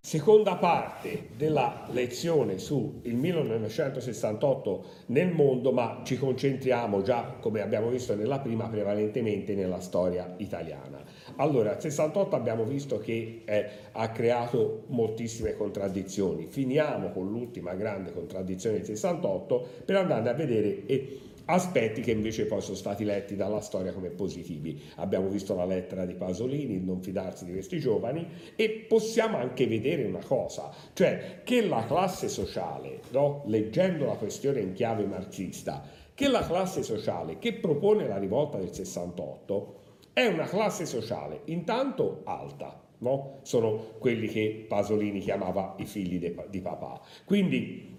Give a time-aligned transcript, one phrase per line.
[0.00, 8.16] Seconda parte della lezione sul 1968 nel mondo, ma ci concentriamo già, come abbiamo visto
[8.16, 11.00] nella prima, prevalentemente nella storia italiana.
[11.36, 16.48] Allora, il 68 abbiamo visto che eh, ha creato moltissime contraddizioni.
[16.48, 21.20] Finiamo con l'ultima grande contraddizione del 68 per andare a vedere e
[21.50, 24.80] aspetti che invece poi sono stati letti dalla storia come positivi.
[24.96, 29.66] Abbiamo visto la lettera di Pasolini, il non fidarsi di questi giovani e possiamo anche
[29.66, 33.42] vedere una cosa, cioè che la classe sociale, no?
[33.46, 35.82] leggendo la questione in chiave marxista,
[36.14, 39.74] che la classe sociale che propone la rivolta del 68
[40.12, 43.38] è una classe sociale intanto alta, no?
[43.42, 46.18] sono quelli che Pasolini chiamava i figli
[46.50, 47.00] di papà.
[47.24, 47.96] Quindi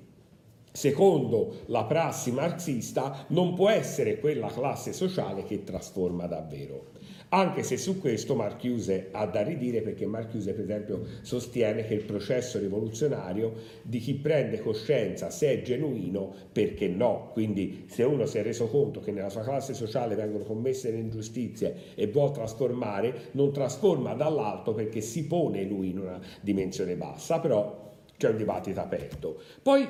[0.80, 6.92] secondo la prassi marxista, non può essere quella classe sociale che trasforma davvero.
[7.32, 12.06] Anche se su questo Marchiuse ha da ridire perché Marchiuse per esempio sostiene che il
[12.06, 18.38] processo rivoluzionario di chi prende coscienza se è genuino perché no, quindi se uno si
[18.38, 23.30] è reso conto che nella sua classe sociale vengono commesse le ingiustizie e vuole trasformare,
[23.32, 28.80] non trasforma dall'alto perché si pone lui in una dimensione bassa, però c'è un dibattito
[28.80, 29.40] aperto.
[29.62, 29.88] Poi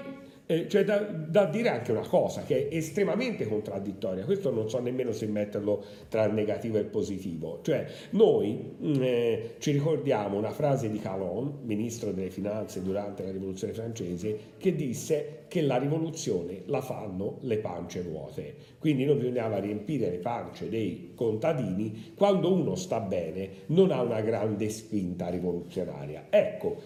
[0.51, 4.79] eh, c'è da, da, dire anche una cosa che è estremamente contraddittoria, questo non so
[4.79, 10.39] nemmeno se metterlo tra il negativo e il positivo, cioè noi mm, eh, ci ricordiamo
[10.39, 15.77] una frase di Calon, ministro delle finanze durante la rivoluzione francese, che disse che la
[15.77, 22.51] rivoluzione la fanno le pance vuote, quindi non bisognava riempire le pance dei contadini quando
[22.51, 26.25] uno sta bene, non ha una grande spinta rivoluzionaria.
[26.31, 26.77] Ecco,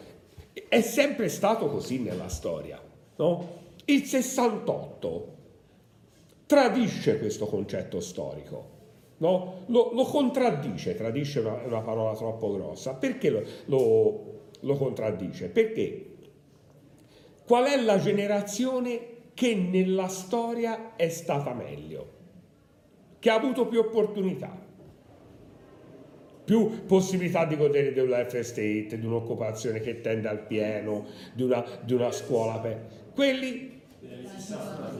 [0.67, 2.82] è sempre stato così nella storia.
[3.15, 3.61] No?
[3.85, 5.35] Il 68
[6.45, 8.69] tradisce questo concetto storico,
[9.17, 9.63] no?
[9.67, 12.93] lo, lo, contraddice, tradisce una, una, parola troppo grossa.
[12.93, 15.49] Perché lo, lo, lo contraddice?
[15.49, 16.15] Perché
[17.45, 22.11] qual è la generazione che nella storia è stata meglio,
[23.19, 24.63] che ha avuto più opportunità?
[26.43, 31.63] più possibilità di godere del welfare state, di un'occupazione che tende al pieno, di una,
[31.81, 32.59] di una scuola.
[32.59, 32.85] Per...
[33.13, 33.81] Quelli?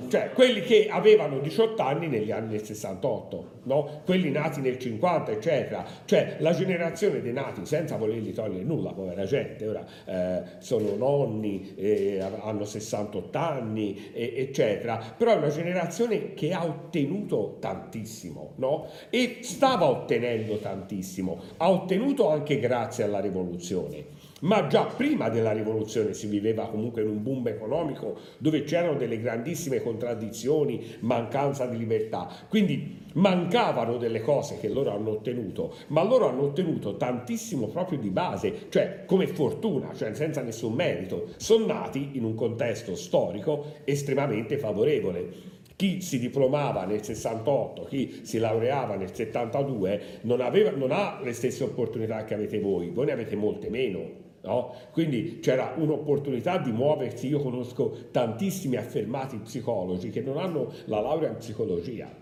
[0.07, 4.01] Cioè quelli che avevano 18 anni negli anni del 68, no?
[4.06, 9.25] quelli nati nel 50, eccetera, cioè la generazione dei nati senza volergli togliere nulla, povera
[9.25, 16.34] gente, ora eh, sono nonni, eh, hanno 68 anni, eh, eccetera, però è una generazione
[16.35, 18.88] che ha ottenuto tantissimo no?
[19.09, 26.14] e stava ottenendo tantissimo, ha ottenuto anche grazie alla rivoluzione ma già prima della rivoluzione
[26.14, 32.30] si viveva comunque in un boom economico dove c'erano delle grandissime contraddizioni, mancanza di libertà,
[32.50, 38.09] quindi mancavano delle cose che loro hanno ottenuto, ma loro hanno ottenuto tantissimo proprio di
[38.09, 44.58] base, cioè come fortuna, cioè senza nessun merito, sono nati in un contesto storico estremamente
[44.58, 45.52] favorevole.
[45.75, 51.34] Chi si diplomava nel 68, chi si laureava nel 72 non, aveva, non, ha le
[51.34, 54.22] stesse opportunità che avete voi, voi ne avete molte meno.
[54.44, 54.76] No?
[54.92, 61.30] Quindi c'era un'opportunità di muoversi, io conosco tantissimi affermati psicologi che non hanno la laurea
[61.30, 62.14] in psicologia,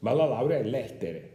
[0.00, 1.30] ma la laurea in lettere,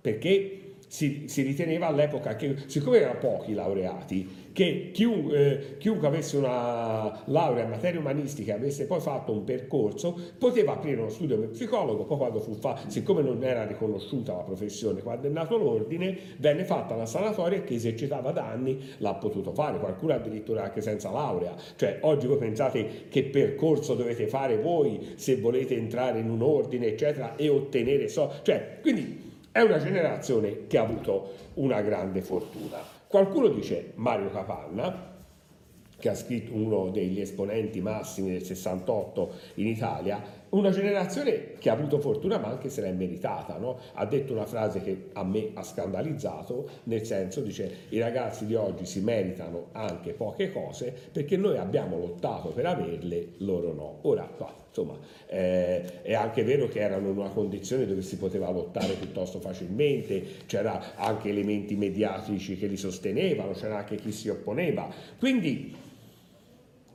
[0.00, 0.63] perché
[0.94, 7.20] si, si riteneva all'epoca che, siccome erano pochi laureati, che chiunque, eh, chiunque, avesse una
[7.24, 11.48] laurea in materie umanistiche e avesse poi fatto un percorso poteva aprire uno studio per
[11.48, 16.16] psicologo, poi quando fu fatto, siccome non era riconosciuta la professione, quando è nato l'ordine,
[16.38, 21.10] venne fatta una sanatoria che esercitava da anni l'ha potuto fare, qualcuno addirittura anche senza
[21.10, 26.42] laurea, cioè oggi voi pensate che percorso dovete fare voi se volete entrare in un
[26.42, 29.23] ordine eccetera e ottenere so, cioè quindi
[29.54, 32.78] è una generazione che ha avuto una grande fortuna.
[33.06, 35.12] Qualcuno dice Mario Capanna,
[35.96, 40.20] che ha scritto uno degli esponenti massimi del 68 in Italia,
[40.54, 43.78] una generazione che ha avuto fortuna ma anche se l'è meritata, no?
[43.94, 48.54] ha detto una frase che a me ha scandalizzato, nel senso dice i ragazzi di
[48.54, 53.98] oggi si meritano anche poche cose perché noi abbiamo lottato per averle, loro no.
[54.02, 54.28] Ora,
[54.68, 59.40] insomma, eh, è anche vero che erano in una condizione dove si poteva lottare piuttosto
[59.40, 64.88] facilmente, c'era anche elementi mediatici che li sostenevano, c'era anche chi si opponeva.
[65.18, 65.82] Quindi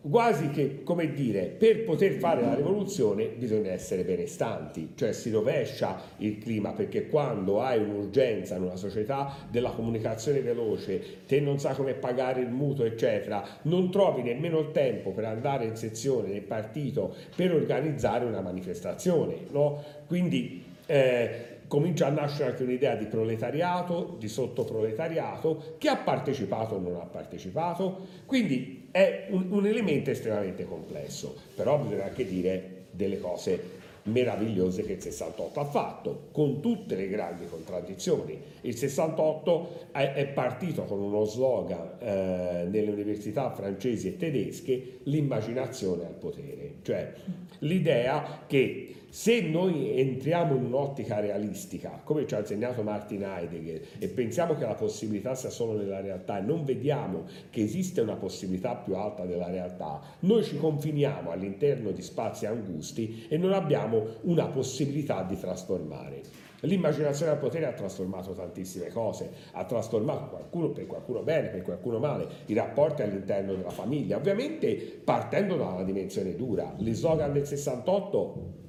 [0.02, 6.02] quasi che, come dire, per poter fare la rivoluzione bisogna essere benestanti, cioè si rovescia
[6.18, 11.76] il clima perché quando hai un'urgenza in una società della comunicazione veloce, te non sai
[11.76, 16.44] come pagare il mutuo, eccetera, non trovi nemmeno il tempo per andare in sezione del
[16.44, 19.84] partito per organizzare una manifestazione, no?
[20.08, 26.80] Quindi eh, comincia a nascere anche un'idea di proletariato, di sottoproletariato, chi ha partecipato o
[26.80, 33.20] non ha partecipato, quindi è un, un elemento estremamente complesso, però bisogna anche dire delle
[33.20, 38.40] cose meravigliose che il 68 ha fatto, con tutte le grandi contraddizioni.
[38.62, 46.16] Il 68 è, partito con uno slogan eh, nelle università francesi e tedesche, l'immaginazione al
[46.16, 47.14] potere, cioè
[47.60, 54.08] l'idea che se noi entriamo in un'ottica realistica, come ci ha insegnato Martin Heidegger, e
[54.08, 58.76] pensiamo che la possibilità sia solo nella realtà e non vediamo che esiste una possibilità
[58.76, 64.46] più alta della realtà, noi ci confiniamo all'interno di spazi angusti e non abbiamo una
[64.46, 66.22] possibilità di trasformare.
[66.62, 72.00] L'immaginazione al potere ha trasformato tantissime cose, ha trasformato qualcuno per qualcuno bene, per qualcuno
[72.00, 76.76] male, i rapporti all'interno della famiglia, ovviamente partendo dalla dimensione dura.
[76.78, 78.68] Gli slogan del 68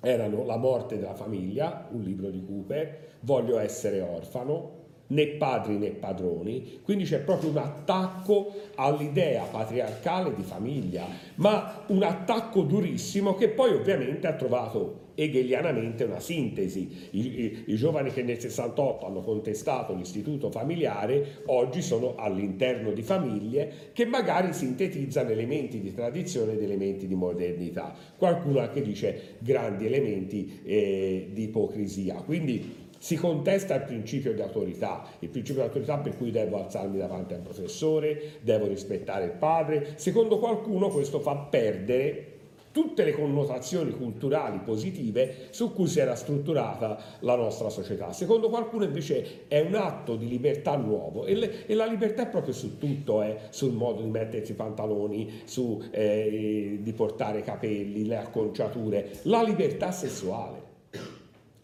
[0.00, 4.75] erano La morte della famiglia, un libro di Cooper, Voglio essere orfano,
[5.08, 11.06] né padri né padroni, quindi c'è proprio un attacco all'idea patriarcale di famiglia,
[11.36, 17.08] ma un attacco durissimo che poi ovviamente ha trovato hegelianamente una sintesi.
[17.12, 23.02] I, i, I, giovani che nel 68 hanno contestato l'istituto familiare oggi sono all'interno di
[23.02, 27.94] famiglie che magari sintetizzano elementi di tradizione ed elementi di modernità.
[28.16, 32.16] Qualcuno anche dice grandi elementi eh, di ipocrisia.
[32.16, 36.98] Quindi si contesta il principio di autorità, il principio di autorità per cui devo alzarmi
[36.98, 39.94] davanti al professore, devo rispettare il padre.
[39.96, 42.34] Secondo qualcuno questo fa perdere
[42.76, 48.12] tutte le connotazioni culturali positive su cui si era strutturata la nostra società.
[48.12, 52.28] Secondo qualcuno invece è un atto di libertà nuovo e, le, e la libertà è
[52.28, 57.42] proprio su tutto, eh, sul modo di mettersi i pantaloni, su, eh, di portare i
[57.42, 60.65] capelli, le acconciature, la libertà sessuale.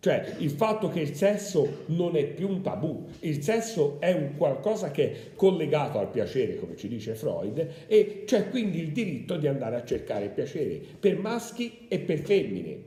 [0.02, 4.36] Cioè il fatto che il sesso non è più un tabù, il sesso è un
[4.36, 9.36] qualcosa che è collegato al piacere, come ci dice Freud, e c'è quindi il diritto
[9.36, 12.82] di andare a cercare il piacere per maschi e per femmine.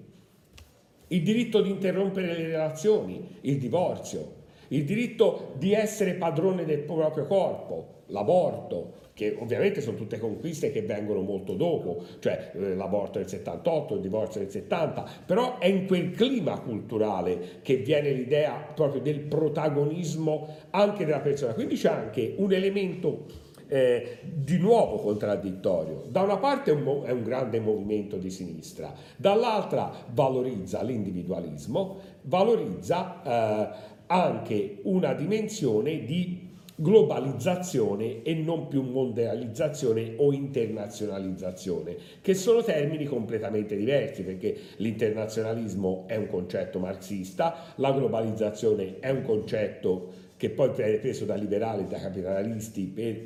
[1.08, 4.34] Il diritto di interrompere le relazioni, il divorzio,
[4.68, 10.82] il diritto di essere padrone del proprio corpo, l'aborto, che ovviamente sono tutte conquiste che
[10.82, 15.88] vengono molto dopo, cioè eh, l'aborto del 78, il divorzio del 70, però è in
[15.88, 21.54] quel clima culturale che viene l'idea proprio del protagonismo anche della persona.
[21.54, 26.04] Quindi c'è anche un elemento eh, di nuovo contraddittorio.
[26.10, 33.22] Da una parte è un, è un, grande movimento di sinistra, dall'altra valorizza l'individualismo, valorizza
[33.24, 36.45] eh, anche una dimensione di
[36.76, 46.18] globalizzazione e non più mondializzazione o internazionalizzazione, che sono termini completamente diversi perché l'internazionalismo è
[46.18, 51.98] un concetto marxista, la globalizzazione è un concetto che poi viene preso da liberali da
[51.98, 53.22] capitalisti per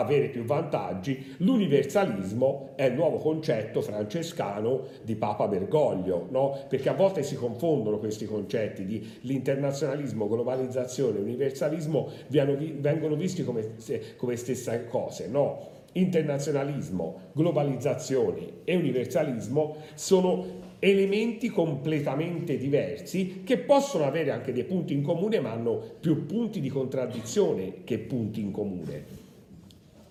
[0.00, 6.58] avere più vantaggi, l'universalismo è il nuovo concetto francescano di Papa Bergoglio, no?
[6.68, 13.74] perché a volte si confondono questi concetti di l'internazionalismo, globalizzazione, universalismo, vengono visti come,
[14.16, 15.74] come stesse cose, no?
[15.92, 25.02] Internazionalismo, globalizzazione e universalismo sono elementi completamente diversi che possono avere anche dei punti in
[25.02, 29.25] comune ma hanno più punti di contraddizione che punti in comune.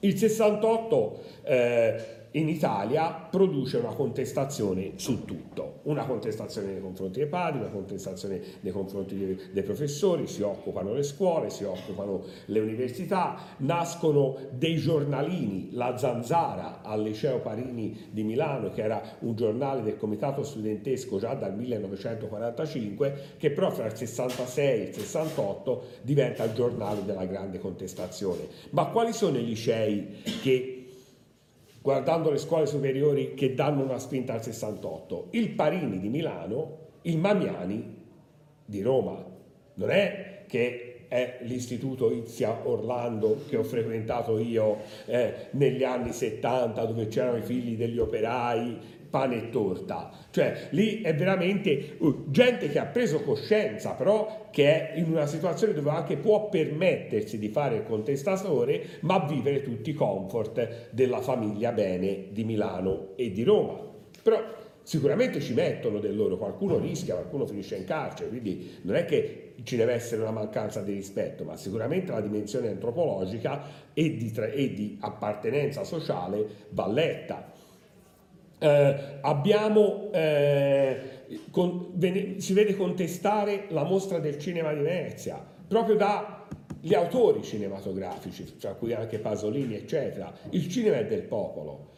[0.05, 1.95] Il 68 eh,
[2.35, 8.41] in Italia produce una contestazione su tutto, una contestazione nei confronti dei padri, una contestazione
[8.59, 14.75] nei confronti dei, dei, professori, si occupano le scuole, si occupano le università, nascono dei
[14.75, 21.19] giornalini, la Zanzara al liceo Parini di Milano, che era un giornale del comitato studentesco
[21.19, 27.25] già dal 1945, che però fra il 66 e il 68 diventa il giornale della
[27.25, 28.47] grande contestazione.
[28.71, 30.74] Ma quali sono i licei che
[31.85, 37.19] guardando le scuole superiori che danno una spinta al 68, il Parini di Milano, il
[37.19, 37.95] Mamiani
[38.65, 39.23] di Roma.
[39.75, 46.83] Non è che è l'istituto Izia Orlando che ho frequentato io eh, negli anni 70
[46.85, 52.67] dove c'erano i figli degli operai pane e torta, cioè lì è veramente uh, gente
[52.67, 57.47] che ha preso coscienza, però che è in una situazione dove anche può permettersi di
[57.47, 63.43] fare il contestatore, ma vivere tutti i comfort della famiglia bene di Milano e di
[63.43, 63.79] Roma.
[64.21, 64.37] Però
[64.83, 69.53] sicuramente ci mettono del loro, qualcuno rischia, qualcuno finisce in carcere, quindi non è che
[69.63, 73.61] ci deve essere una mancanza di rispetto, ma sicuramente la dimensione antropologica
[73.93, 77.53] e di, e di appartenenza sociale va letta.
[78.57, 80.99] Eh, abbiamo, eh,
[81.51, 88.57] con, vene, si vede contestare la mostra del cinema di Venezia, proprio dagli autori cinematografici,
[88.57, 90.33] tra cui anche Pasolini, eccetera.
[90.51, 91.93] Il cinema è del popolo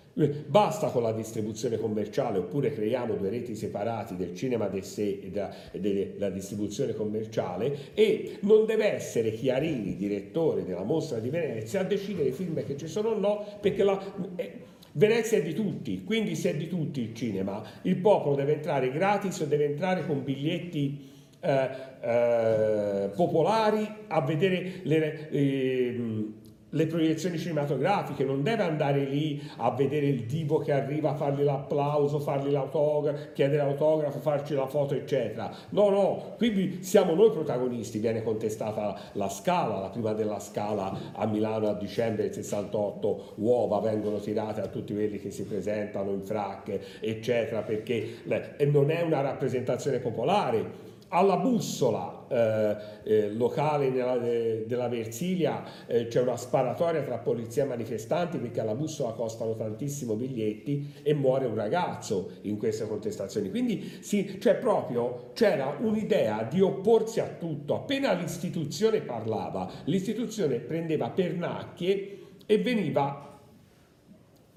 [0.47, 5.29] Basta con la distribuzione commerciale oppure creiamo due reti separati del cinema del sé e
[5.29, 11.83] della, della distribuzione commerciale e non deve essere Chiarini, direttore della mostra di Venezia, a
[11.83, 14.01] decidere i film che ci sono o no perché la...
[14.35, 18.55] Eh, Venezia è di tutti, quindi se è di tutti il cinema, il popolo deve
[18.55, 21.07] entrare gratis o deve entrare con biglietti
[21.39, 21.69] eh,
[22.01, 25.99] eh, popolari a vedere le, eh,
[26.77, 32.19] le proiezioni cinematografiche, non deve andare lì a vedere il divo che arriva fargli l'applauso,
[32.19, 35.51] fargli l'autografo, chiedere l'autografo, farci la foto, eccetera.
[35.69, 41.25] No, no, qui siamo noi protagonisti, viene contestata la scala, la prima della scala a
[41.25, 46.21] Milano a dicembre del 68, uova vengono tirate a tutti quelli che si presentano in
[46.21, 48.17] fracche, eccetera, perché
[48.67, 56.07] non è una rappresentazione popolare alla bussola eh, eh, locale nella, de, della Versilia eh,
[56.07, 61.45] c'è una sparatoria tra polizia e manifestanti perché alla bussola costano tantissimo biglietti e muore
[61.45, 63.49] un ragazzo in queste contestazioni.
[63.49, 67.75] Quindi sì, cioè proprio c'era un'idea di opporsi a tutto.
[67.75, 73.36] Appena l'istituzione parlava, l'istituzione prendeva pernacchie e veniva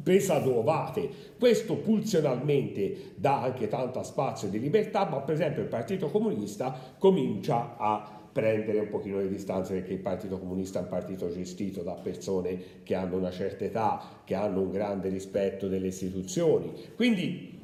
[0.02, 1.09] presa a dovate.
[1.38, 7.76] Questo pulsionalmente dà anche tanto spazio di libertà, ma per esempio il Partito Comunista comincia
[7.76, 11.95] a prendere un pochino le distanze perché il Partito Comunista è un partito gestito da
[11.95, 16.73] persone che hanno una certa età, che hanno un grande rispetto delle istituzioni.
[16.95, 17.59] Quindi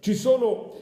[0.00, 0.72] ci sono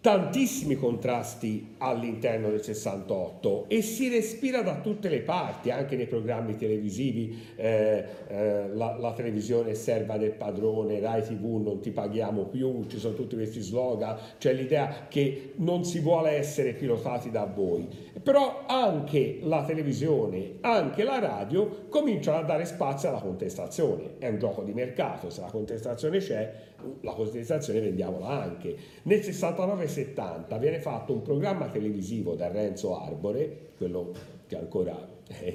[0.00, 6.56] tantissimi contrasti all'interno del 68 e si respira da tutte le parti, anche nei programmi
[6.56, 12.86] televisivi, eh, eh, la, la, televisione serva del padrone, Rai TV non ti paghiamo più,
[12.86, 17.86] ci sono tutti questi slogan, c'è l'idea che non si vuole essere pilotati da voi,
[18.22, 24.38] però anche la televisione, anche la radio cominciano a dare spazio alla contestazione, è un
[24.38, 26.68] gioco di mercato, se la contestazione c'è
[27.00, 28.76] la contestazione vendiamola anche.
[29.02, 34.12] Nel 69-70 viene fatto un programma televisivo da Renzo Arbore, quello
[34.46, 35.52] che ancora è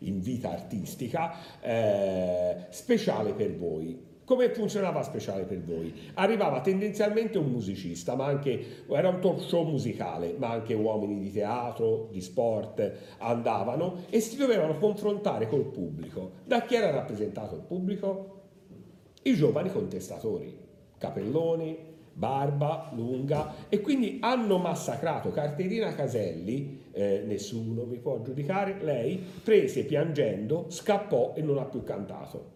[0.00, 4.12] in vita artistica, eh, speciale per voi.
[4.24, 5.92] Come funzionava speciale per voi?
[6.14, 11.30] Arrivava tendenzialmente un musicista, ma anche era un talk show musicale, ma anche uomini di
[11.30, 16.32] teatro, di sport andavano e si dovevano confrontare col pubblico.
[16.44, 18.30] Da chi era rappresentato il pubblico?
[19.22, 20.63] I giovani contestatori
[21.04, 29.22] capelloni, barba lunga e quindi hanno massacrato Caterina Caselli, eh, nessuno mi può giudicare, lei
[29.42, 32.52] prese piangendo, scappò e non ha più cantato.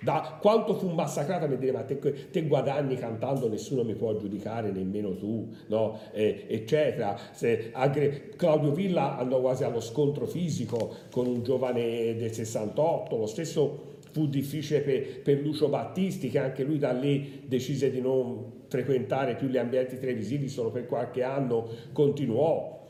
[0.00, 1.98] Da quanto fu massacrata per dire ma te,
[2.30, 5.96] te, guadagni cantando nessuno mi può giudicare nemmeno tu no?
[6.10, 12.32] eh, eccetera Se, agre, Claudio Villa andò quasi allo scontro fisico con un giovane del
[12.32, 17.90] 68 lo stesso fu difficile per, per, Lucio Battisti che anche lui da lì decise
[17.90, 22.80] di non frequentare più gli ambienti televisivi, solo per qualche anno continuò.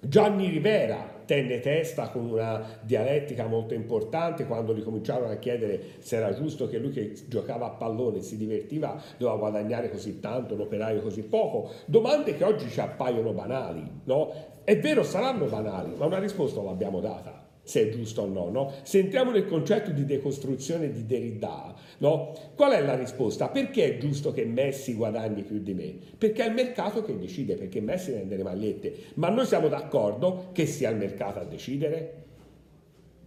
[0.00, 6.16] Gianni Rivera tenne testa con una dialettica molto importante quando gli cominciarono a chiedere se
[6.16, 10.60] era giusto che lui che giocava a pallone si divertiva doveva guadagnare così tanto, un
[10.60, 11.70] operaio così poco.
[11.86, 14.32] Domande che oggi ci appaiono banali, no?
[14.62, 18.72] È vero, saranno banali, ma una risposta l'abbiamo data se è giusto o no, no?
[18.84, 22.32] Se entriamo nel concetto di decostruzione di Derrida, no?
[22.54, 23.48] Qual è la risposta?
[23.48, 25.96] Perché è giusto che Messi guadagni più di me?
[26.16, 28.94] Perché è il mercato che decide, perché Messi vende le magliette.
[29.14, 32.22] Ma noi siamo d'accordo che sia il mercato a decidere?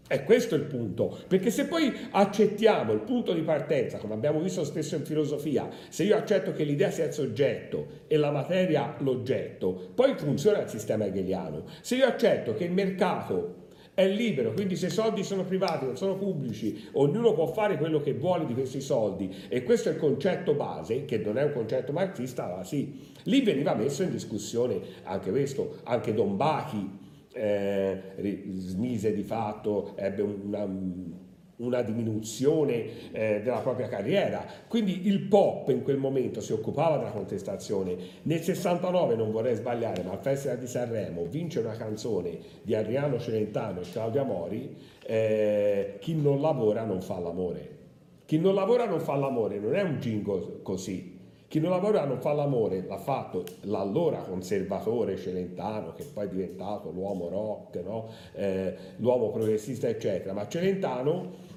[0.08, 4.64] È questo il punto, perché se poi accettiamo il punto di partenza, come abbiamo visto
[4.64, 9.92] spesso in filosofia, se io accetto che l'idea sia il soggetto e la materia l'oggetto,
[9.94, 11.66] poi funziona il sistema hegeliano.
[11.82, 13.68] Se io accetto che il mercato
[14.00, 18.00] è libero, quindi se i soldi sono privati, non sono pubblici, ognuno può fare quello
[18.00, 19.30] che vuole di questi soldi.
[19.50, 23.42] E questo è il concetto base, che non è un concetto marxista, allora sì, lì
[23.42, 26.90] veniva messo in discussione anche questo, anche Don Bachi
[27.34, 28.02] eh,
[28.54, 30.66] smise di fatto, ebbe una
[31.60, 34.46] una diminuzione eh, della propria carriera.
[34.68, 37.96] Quindi il pop in quel momento si occupava della contestazione.
[38.24, 43.20] Nel 69, non vorrei sbagliare, ma al Festival di Sanremo vince una canzone di Adriano
[43.20, 44.76] Celentano e Claudia Mori,
[45.06, 47.78] eh, chi non lavora non fa l'amore.
[48.26, 51.18] Chi non lavora non fa l'amore, non è un jingle così.
[51.50, 56.92] Chi non lavora non fa l'amore, l'ha fatto l'allora conservatore Celentano, che poi è diventato
[56.92, 58.08] l'uomo rock, no?
[58.34, 60.34] eh, l'uomo progressista, eccetera.
[60.34, 61.48] Ma Celentano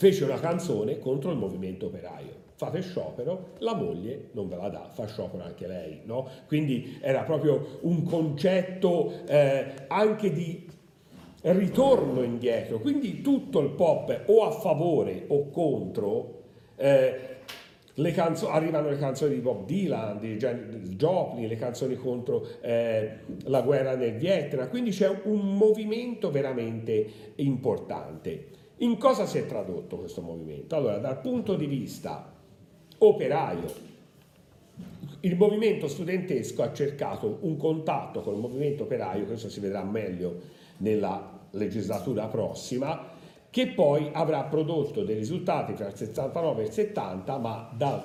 [0.00, 2.32] fece una canzone contro il movimento operaio.
[2.54, 6.26] Fate sciopero, la moglie non ve la dà, fa sciopero anche lei, no?
[6.46, 10.66] Quindi era proprio un concetto eh, anche di
[11.42, 12.78] ritorno indietro.
[12.78, 16.44] Quindi tutto il pop o a favore o contro.
[16.76, 17.28] Eh,
[17.92, 23.18] le canzo- arrivano le canzoni di Bob Dylan, di Janis Joplin, le canzoni contro eh,
[23.44, 28.59] la guerra nel Vietnam, quindi c'è un movimento veramente importante.
[28.82, 30.74] In cosa si è tradotto questo movimento?
[30.74, 32.32] Allora, dal punto di vista
[32.98, 33.70] operaio,
[35.20, 40.34] il movimento studentesco ha cercato un contatto con il movimento operaio, questo si vedrà meglio
[40.78, 43.06] nella legislatura prossima,
[43.50, 48.02] che poi avrà prodotto dei risultati tra il 69 e il 70, ma da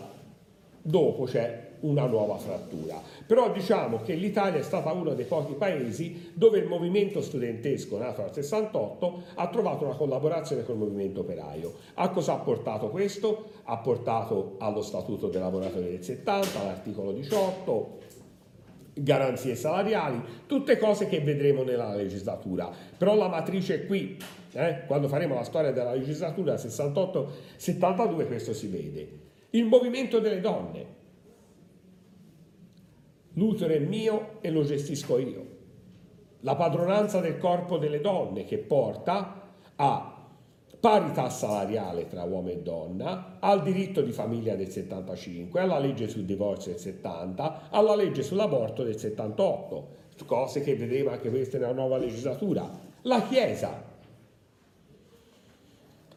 [0.86, 3.02] dopo c'è una nuova frattura.
[3.26, 8.22] Però diciamo che l'Italia è stata uno dei pochi paesi dove il movimento studentesco nato
[8.22, 11.74] nel 68 ha trovato una collaborazione con il movimento operaio.
[11.96, 13.52] A cosa ha portato questo?
[13.64, 17.98] Ha portato allo Statuto dei lavoratori del 70, all'articolo 18,
[18.94, 22.70] garanzie salariali, tutte cose che vedremo nella legislatura.
[22.98, 24.18] Però la matrice è qui,
[24.54, 24.84] eh?
[24.86, 29.25] quando faremo la storia della legislatura 68-72 questo si vede.
[29.56, 30.86] Il movimento delle donne,
[33.36, 35.54] l'utero è mio e lo gestisco io.
[36.42, 40.28] La padronanza del corpo delle donne che porta a
[40.78, 46.26] parità salariale tra uomo e donna, al diritto di famiglia del 75, alla legge sul
[46.26, 49.88] divorzio del 70, alla legge sull'aborto del 78,
[50.26, 52.70] cose che vedremo anche queste nella nuova legislatura.
[53.04, 53.84] La Chiesa.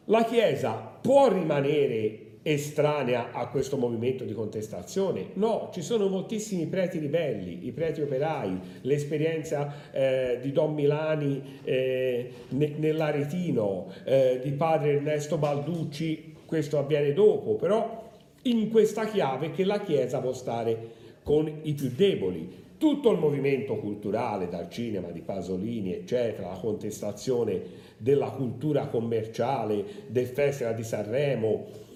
[0.05, 5.27] La Chiesa può rimanere estranea a questo movimento di contestazione.
[5.33, 12.31] No, ci sono moltissimi preti ribelli, i preti operai, l'esperienza eh, di Don Milani eh,
[12.49, 18.09] ne, nell'Aretino, eh, di padre Ernesto Balducci, questo avviene dopo, però
[18.43, 22.67] in questa chiave che la Chiesa può stare con i più deboli.
[22.79, 27.61] Tutto il movimento culturale, dal cinema di Pasolini, eccetera, la contestazione
[27.97, 31.87] della cultura commerciale, del Festival di Sanremo,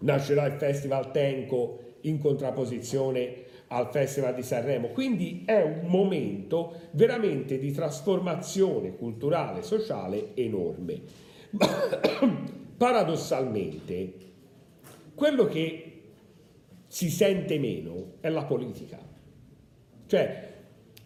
[0.00, 4.88] nascerà il Festival Tenco in contrapposizione al Festival di Sanremo.
[4.88, 11.00] Quindi è un momento veramente di trasformazione culturale e sociale enorme.
[12.76, 14.12] Paradossalmente,
[15.14, 16.00] quello che
[16.86, 18.98] si sente meno è la politica.
[20.06, 20.47] Cioè,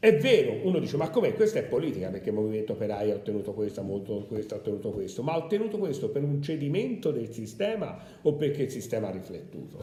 [0.02, 1.32] è vero, uno dice, ma com'è?
[1.32, 5.22] Questa è politica, perché il movimento operaio ha ottenuto questo, molto questo, ha ottenuto questo,
[5.22, 9.78] ma ha ottenuto questo per un cedimento del sistema o perché il sistema ha riflettuto?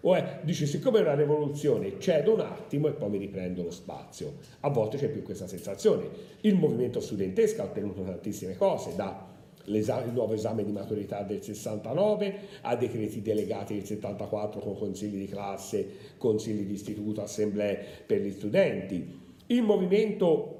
[0.00, 3.70] O è, dice, siccome è una rivoluzione, cedo un attimo e poi mi riprendo lo
[3.70, 4.32] spazio.
[4.62, 6.08] A volte c'è più questa sensazione.
[6.40, 9.28] Il movimento studentesco ha ottenuto tantissime cose, da
[9.66, 15.26] il nuovo esame di maturità del 69 a decreti delegati del 74 con consigli di
[15.26, 19.19] classe, consigli di istituto, assemblee per gli studenti,
[19.50, 20.56] il movimento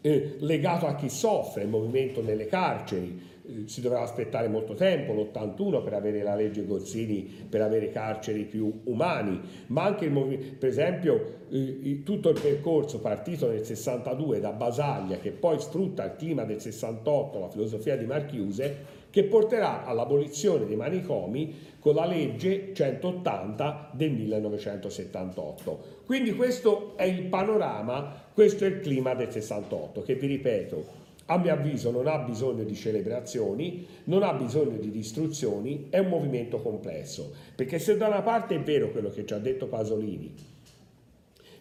[0.00, 3.26] eh, legato a chi soffre, il movimento nelle carceri,
[3.64, 8.80] si doveva aspettare molto tempo, l'81 per avere la legge Gozzini, per avere carceri più
[8.84, 15.18] umani, ma anche il per esempio eh, tutto il percorso partito nel 62 da Basaglia
[15.18, 20.76] che poi sfrutta il clima del 68, la filosofia di Marchiuse, che porterà all'abolizione dei
[20.76, 25.96] manicomi con la legge 180 del 1978.
[26.04, 31.36] Quindi questo è il panorama, questo è il clima del 68, che vi ripeto, a
[31.38, 36.60] mio avviso non ha bisogno di celebrazioni, non ha bisogno di distruzioni, è un movimento
[36.60, 40.34] complesso, perché se da una parte è vero quello che ci ha detto Pasolini,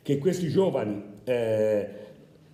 [0.01, 1.89] che questi giovani eh,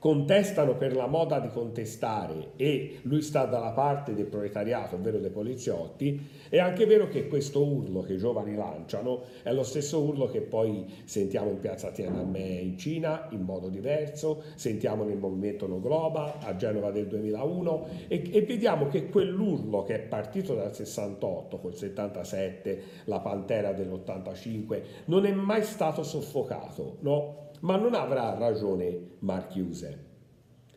[0.03, 5.29] contestano per la moda di contestare e lui sta dalla parte del proletariato, ovvero dei
[5.29, 10.25] poliziotti, è anche vero che questo urlo che i giovani lanciano è lo stesso urlo
[10.25, 15.79] che poi sentiamo in piazza Tiananmen in Cina in modo diverso, sentiamo nel movimento No
[15.79, 21.59] Global a Genova del 2001 e, e vediamo che quell'urlo che è partito dal 68
[21.59, 27.43] col 77, la Pantera dell'85, non è mai stato soffocato, no?
[27.63, 30.11] Ma non avrà ragione Marchiuse,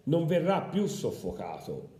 [0.05, 1.95] non verrà più soffocato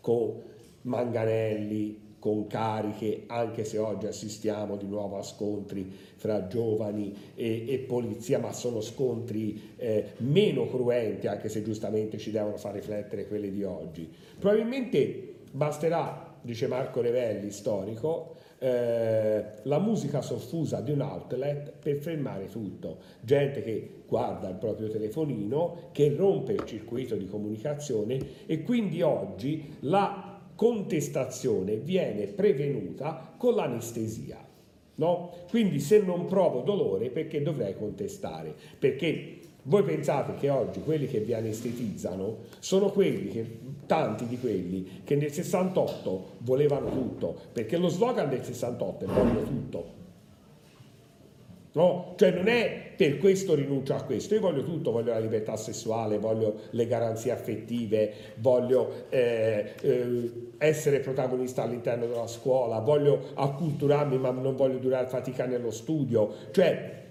[0.00, 0.42] con
[0.82, 7.78] manganelli con cariche, anche se oggi assistiamo di nuovo a scontri fra giovani e, e
[7.78, 13.52] polizia, ma sono scontri eh, meno cruenti, anche se giustamente ci devono far riflettere quelli
[13.52, 14.10] di oggi.
[14.38, 22.48] Probabilmente basterà, dice Marco Revelli, storico, eh, la musica soffusa di un outlet per fermare
[22.48, 22.98] tutto.
[23.20, 29.76] Gente che guarda il proprio telefonino, che rompe il circuito di comunicazione e quindi oggi
[29.80, 34.44] la contestazione viene prevenuta con l'anestesia.
[34.98, 35.30] No?
[35.50, 38.54] Quindi se non provo dolore perché dovrei contestare?
[38.78, 45.02] Perché voi pensate che oggi quelli che vi anestetizzano sono quelli che, tanti di quelli
[45.04, 49.94] che nel 68 volevano tutto, perché lo slogan del 68 è voglio tutto.
[51.72, 52.14] No?
[52.16, 56.18] Cioè non è per questo rinuncio a questo, io voglio tutto, voglio la libertà sessuale,
[56.18, 64.30] voglio le garanzie affettive, voglio eh, eh, essere protagonista all'interno della scuola, voglio acculturarmi ma
[64.30, 67.04] non voglio durare fatica nello studio, cioè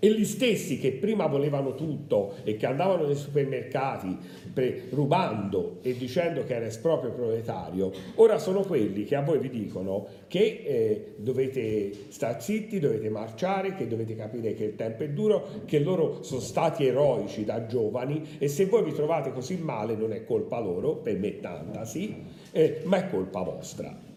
[0.00, 4.16] e gli stessi che prima volevano tutto e che andavano nei supermercati
[4.52, 9.50] pre- rubando e dicendo che era esproprio proletario, ora sono quelli che a voi vi
[9.50, 15.08] dicono che eh, dovete stare zitti, dovete marciare, che dovete capire che il tempo è
[15.10, 19.94] duro, che loro sono stati eroici da giovani e se voi vi trovate così male
[19.94, 24.09] non è colpa loro, per me tanta sì, eh, ma è colpa vostra.